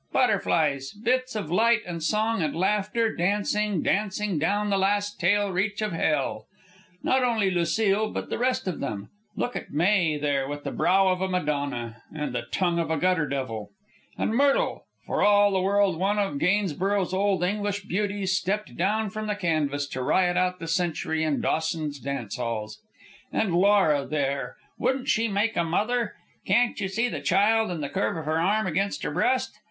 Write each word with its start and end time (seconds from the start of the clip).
"Butterflies, 0.11 0.93
bits 0.93 1.35
of 1.35 1.51
light 1.51 1.81
and 1.85 2.01
song 2.01 2.41
and 2.41 2.55
laughter, 2.55 3.15
dancing, 3.15 3.83
dancing 3.83 4.39
down 4.39 4.71
the 4.71 4.77
last 4.79 5.19
tail 5.19 5.51
reach 5.51 5.79
of 5.83 5.91
hell. 5.91 6.47
Not 7.03 7.23
only 7.23 7.51
Lucile, 7.51 8.09
but 8.09 8.31
the 8.31 8.39
rest 8.39 8.67
of 8.67 8.79
them. 8.79 9.09
Look 9.35 9.55
at 9.55 9.69
May, 9.71 10.17
there, 10.17 10.47
with 10.47 10.63
the 10.63 10.71
brow 10.71 11.09
of 11.09 11.21
a 11.21 11.27
Madonna 11.29 12.01
and 12.11 12.33
the 12.33 12.41
tongue 12.51 12.79
of 12.79 12.89
a 12.89 12.97
gutter 12.97 13.27
devil. 13.27 13.69
And 14.17 14.31
Myrtle 14.33 14.85
for 15.05 15.21
all 15.21 15.51
the 15.51 15.61
world 15.61 15.99
one 15.99 16.17
of 16.17 16.39
Gainsborough's 16.39 17.13
old 17.13 17.43
English 17.43 17.83
beauties 17.85 18.35
stepped 18.35 18.75
down 18.75 19.11
from 19.11 19.27
the 19.27 19.35
canvas 19.35 19.85
to 19.89 20.01
riot 20.01 20.35
out 20.35 20.57
the 20.57 20.67
century 20.67 21.23
in 21.23 21.41
Dawson's 21.41 21.99
dance 21.99 22.37
halls. 22.37 22.79
And 23.31 23.53
Laura, 23.53 24.07
there, 24.07 24.55
wouldn't 24.79 25.09
she 25.09 25.27
make 25.27 25.55
a 25.55 25.63
mother? 25.63 26.15
Can't 26.47 26.81
you 26.81 26.87
see 26.87 27.07
the 27.07 27.21
child 27.21 27.69
in 27.69 27.81
the 27.81 27.87
curve 27.89 28.17
of 28.17 28.25
her 28.25 28.39
arm 28.41 28.65
against 28.65 29.03
her 29.03 29.11
breast! 29.11 29.51